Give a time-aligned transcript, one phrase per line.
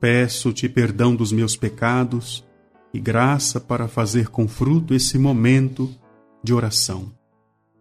[0.00, 2.42] Peço-te perdão dos meus pecados
[2.92, 5.94] e graça para fazer com fruto esse momento
[6.42, 7.12] de oração.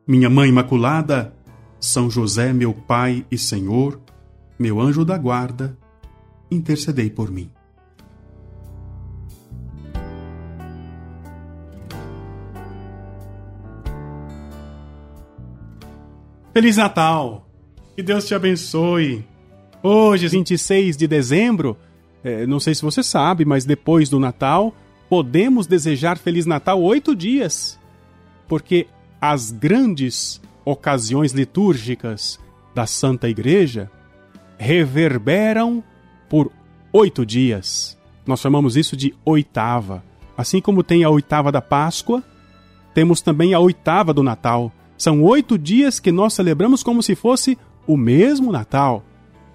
[0.05, 1.33] Minha Mãe Imaculada,
[1.79, 4.01] São José, meu Pai e Senhor,
[4.59, 5.77] meu anjo da guarda,
[6.51, 7.49] intercedei por mim.
[16.51, 17.47] Feliz Natal!
[17.95, 19.25] Que Deus te abençoe!
[19.81, 21.77] Hoje, 26 de dezembro,
[22.23, 24.73] é, não sei se você sabe, mas depois do Natal,
[25.09, 27.79] podemos desejar Feliz Natal oito dias.
[28.47, 28.87] Porque
[29.21, 32.39] as grandes ocasiões litúrgicas
[32.75, 33.89] da Santa Igreja
[34.57, 35.83] reverberam
[36.27, 36.51] por
[36.91, 37.97] oito dias.
[38.25, 40.03] Nós chamamos isso de oitava.
[40.37, 42.23] Assim como tem a oitava da Páscoa,
[42.93, 44.71] temos também a oitava do Natal.
[44.97, 47.57] São oito dias que nós celebramos como se fosse
[47.87, 49.03] o mesmo Natal.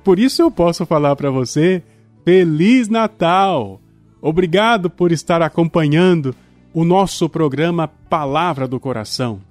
[0.02, 1.83] Por isso eu posso falar para você
[2.25, 3.83] Feliz Natal!
[4.19, 6.34] Obrigado por estar acompanhando
[6.72, 9.42] o nosso programa Palavra do Coração.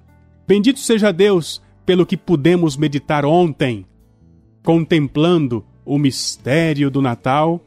[0.44, 3.86] Bendito seja Deus pelo que pudemos meditar ontem,
[4.64, 7.60] contemplando o mistério do Natal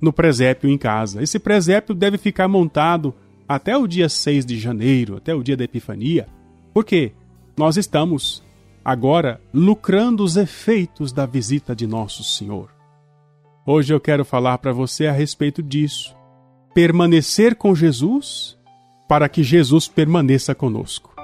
[0.00, 1.22] no presépio em casa.
[1.22, 3.14] Esse presépio deve ficar montado
[3.48, 6.26] até o dia 6 de janeiro, até o dia da Epifania,
[6.74, 7.12] porque
[7.56, 8.42] nós estamos
[8.84, 12.77] agora lucrando os efeitos da visita de Nosso Senhor.
[13.70, 16.16] Hoje eu quero falar para você a respeito disso.
[16.72, 18.58] Permanecer com Jesus
[19.06, 21.14] para que Jesus permaneça conosco.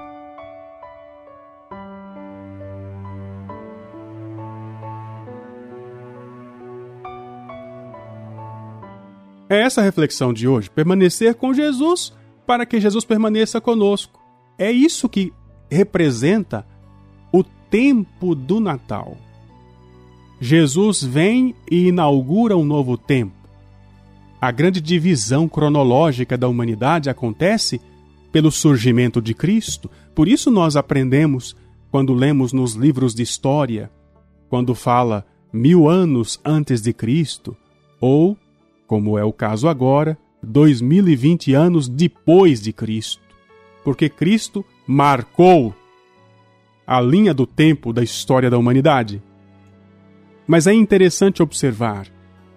[9.49, 10.69] É essa a reflexão de hoje.
[10.69, 12.13] Permanecer com Jesus
[12.47, 14.21] para que Jesus permaneça conosco.
[14.59, 15.33] É isso que
[15.71, 16.67] representa
[17.33, 19.17] o tempo do Natal.
[20.47, 23.33] Jesus vem e inaugura um novo tempo.
[24.39, 27.81] A grande divisão cronológica da humanidade acontece
[28.31, 29.91] pelo surgimento de Cristo.
[30.15, 31.57] Por isso nós aprendemos,
[31.91, 33.91] quando lemos nos livros de história,
[34.51, 37.57] quando fala mil anos antes de Cristo,
[37.99, 38.37] ou,
[38.87, 43.23] como é o caso agora, dois mil e vinte anos depois de Cristo.
[43.83, 45.75] Porque Cristo marcou
[46.87, 49.23] a linha do tempo da história da humanidade.
[50.47, 52.07] Mas é interessante observar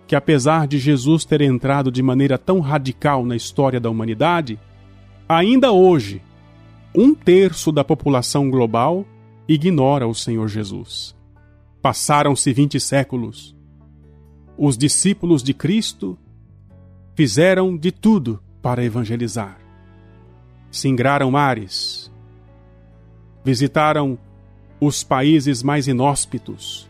[0.05, 4.59] que, apesar de Jesus ter entrado de maneira tão radical na história da humanidade,
[5.27, 6.21] ainda hoje,
[6.95, 9.05] um terço da população global
[9.47, 11.15] ignora o Senhor Jesus.
[11.81, 13.55] Passaram-se vinte séculos.
[14.57, 16.17] Os discípulos de Cristo
[17.15, 19.59] fizeram de tudo para evangelizar.
[20.71, 22.11] Singraram mares,
[23.43, 24.17] visitaram
[24.79, 26.89] os países mais inóspitos,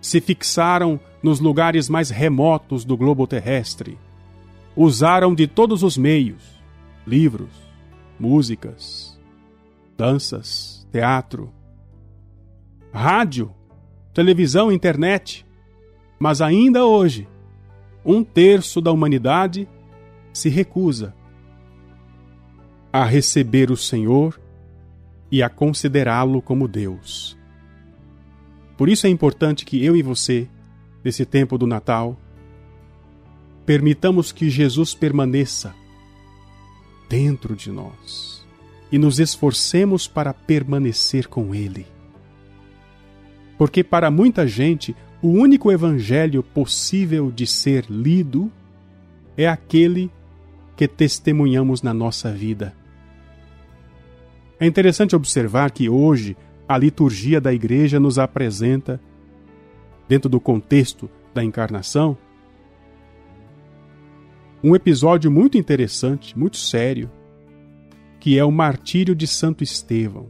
[0.00, 3.98] se fixaram nos lugares mais remotos do globo terrestre.
[4.76, 6.58] Usaram de todos os meios
[7.06, 7.50] livros,
[8.18, 9.18] músicas,
[9.96, 11.52] danças, teatro,
[12.92, 13.50] rádio,
[14.12, 15.46] televisão, internet.
[16.18, 17.28] Mas ainda hoje,
[18.04, 19.68] um terço da humanidade
[20.32, 21.14] se recusa
[22.92, 24.40] a receber o Senhor
[25.30, 27.37] e a considerá-lo como Deus.
[28.78, 30.48] Por isso é importante que eu e você,
[31.04, 32.16] nesse tempo do Natal,
[33.66, 35.74] permitamos que Jesus permaneça
[37.08, 38.46] dentro de nós
[38.92, 41.86] e nos esforcemos para permanecer com Ele.
[43.58, 48.50] Porque para muita gente, o único evangelho possível de ser lido
[49.36, 50.08] é aquele
[50.76, 52.72] que testemunhamos na nossa vida.
[54.60, 56.36] É interessante observar que hoje
[56.68, 59.00] a liturgia da igreja nos apresenta,
[60.06, 62.16] dentro do contexto da encarnação,
[64.62, 67.10] um episódio muito interessante, muito sério,
[68.20, 70.28] que é o martírio de Santo Estevão.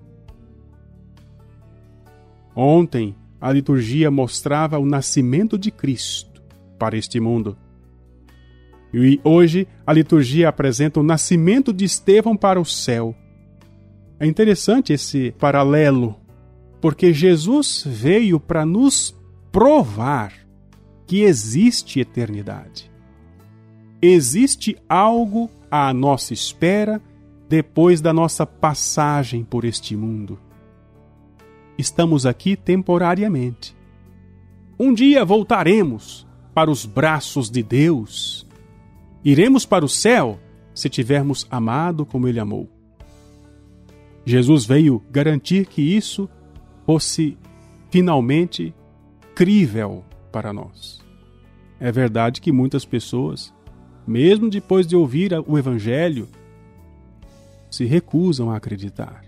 [2.54, 6.42] Ontem, a liturgia mostrava o nascimento de Cristo
[6.78, 7.56] para este mundo.
[8.92, 13.14] E hoje, a liturgia apresenta o nascimento de Estevão para o céu.
[14.20, 16.16] É interessante esse paralelo
[16.80, 19.14] porque Jesus veio para nos
[19.50, 20.32] provar
[21.06, 22.90] que existe eternidade.
[24.00, 27.02] existe algo à nossa espera
[27.48, 30.38] depois da nossa passagem por este mundo.
[31.76, 33.74] Estamos aqui temporariamente.
[34.78, 38.46] Um dia voltaremos para os braços de Deus.
[39.24, 40.38] Iremos para o céu
[40.74, 42.68] se tivermos amado como Ele amou.
[44.24, 46.28] Jesus veio garantir que isso
[46.88, 47.36] fosse
[47.90, 48.74] finalmente
[49.34, 50.02] crível
[50.32, 51.04] para nós.
[51.78, 53.52] É verdade que muitas pessoas,
[54.06, 56.26] mesmo depois de ouvir o Evangelho,
[57.70, 59.22] se recusam a acreditar.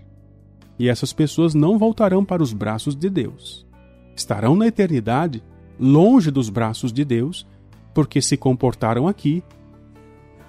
[0.79, 3.63] E essas pessoas não voltarão para os braços de Deus.
[4.15, 5.43] Estarão na eternidade
[5.79, 7.45] longe dos braços de Deus,
[7.93, 9.43] porque se comportaram aqui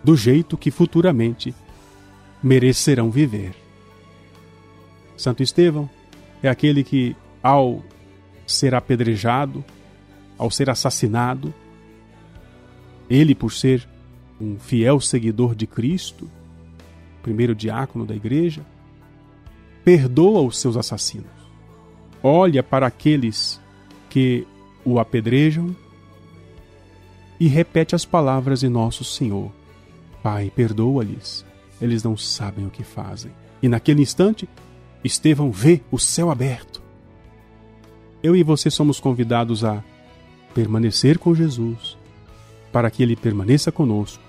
[0.03, 1.55] do jeito que futuramente
[2.43, 3.55] merecerão viver.
[5.15, 5.91] Santo Estevão
[6.43, 7.83] é aquele que, ao
[8.47, 9.65] ser apedrejado,
[10.37, 11.55] ao ser assassinado,
[13.09, 13.89] ele, por ser
[14.41, 16.29] um fiel seguidor de Cristo,
[17.23, 18.63] primeiro diácono da igreja,
[19.85, 21.31] perdoa os seus assassinos.
[22.23, 23.61] Olha para aqueles
[24.11, 24.47] que
[24.85, 25.75] o apedrejam
[27.39, 29.53] e repete as palavras de nosso Senhor:
[30.23, 31.45] Pai, perdoa-lhes,
[31.81, 33.33] eles não sabem o que fazem.
[33.63, 34.49] E naquele instante,
[35.05, 36.81] Estevão vê o céu aberto.
[38.23, 39.83] Eu e você somos convidados a
[40.55, 41.97] permanecer com Jesus,
[42.71, 44.23] para que ele permaneça conosco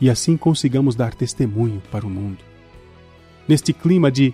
[0.00, 2.38] e assim consigamos dar testemunho para o mundo.
[3.48, 4.32] Neste clima de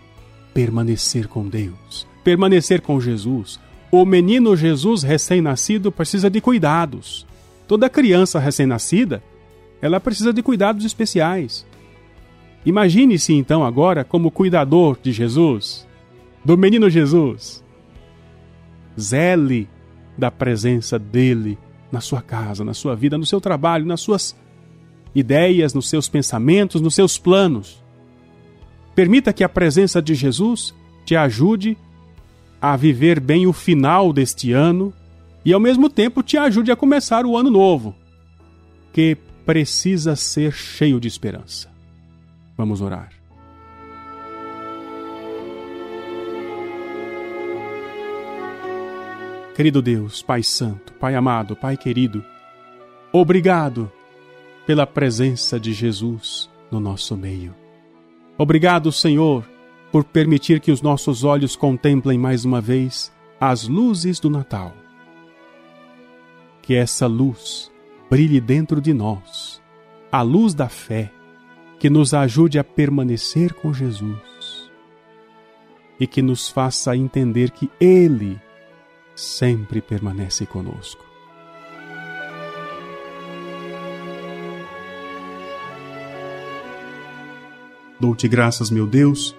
[0.53, 3.59] permanecer com Deus, permanecer com Jesus,
[3.91, 7.27] o menino Jesus recém-nascido precisa de cuidados.
[7.67, 9.23] Toda criança recém-nascida,
[9.81, 11.67] ela precisa de cuidados especiais.
[12.65, 15.87] Imagine-se então agora como cuidador de Jesus,
[16.45, 17.65] do menino Jesus.
[18.99, 19.69] Zele
[20.17, 21.59] da presença dele
[21.91, 24.37] na sua casa, na sua vida, no seu trabalho, nas suas
[25.15, 27.83] ideias, nos seus pensamentos, nos seus planos.
[28.95, 30.75] Permita que a presença de Jesus
[31.05, 31.77] te ajude
[32.61, 34.93] a viver bem o final deste ano
[35.45, 37.95] e ao mesmo tempo te ajude a começar o ano novo,
[38.93, 39.17] que
[39.47, 41.70] precisa ser cheio de esperança.
[42.61, 43.09] Vamos orar.
[49.57, 52.23] Querido Deus, Pai Santo, Pai amado, Pai querido,
[53.11, 53.91] obrigado
[54.67, 57.55] pela presença de Jesus no nosso meio.
[58.37, 59.43] Obrigado, Senhor,
[59.91, 63.11] por permitir que os nossos olhos contemplem mais uma vez
[63.41, 64.75] as luzes do Natal.
[66.61, 67.73] Que essa luz
[68.11, 69.63] brilhe dentro de nós,
[70.13, 71.11] a luz da fé
[71.81, 74.71] que nos ajude a permanecer com Jesus
[75.99, 78.39] e que nos faça entender que Ele
[79.17, 81.03] sempre permanece conosco.
[87.99, 89.35] Dou-te graças, meu Deus,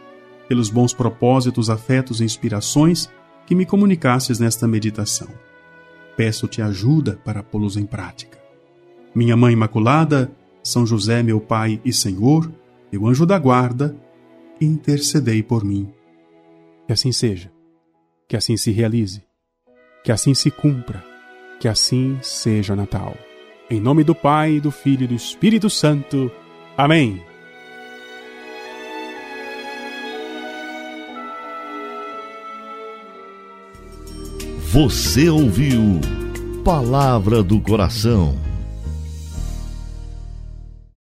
[0.48, 3.08] pelos bons propósitos, afetos e inspirações
[3.46, 5.28] que me comunicasses nesta meditação.
[6.18, 8.40] Peço-te ajuda para pô-los em prática.
[9.14, 10.32] Minha Mãe Imaculada,
[10.64, 12.52] são José, meu Pai e Senhor,
[12.92, 13.96] meu anjo da guarda,
[14.60, 15.92] intercedei por mim.
[16.86, 17.52] Que assim seja,
[18.28, 19.24] que assim se realize,
[20.04, 21.04] que assim se cumpra,
[21.60, 23.16] que assim seja Natal.
[23.70, 26.32] Em nome do Pai, do Filho e do Espírito Santo.
[26.78, 27.22] Amém.
[34.72, 36.00] Você ouviu
[36.64, 38.51] Palavra do Coração